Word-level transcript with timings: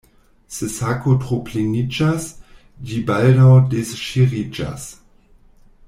Se 0.53 0.67
sako 0.75 1.11
tro 1.25 1.37
pleniĝas, 1.49 2.25
ĝi 2.91 3.03
baldaŭ 3.11 3.51
disŝiriĝas. 3.75 4.91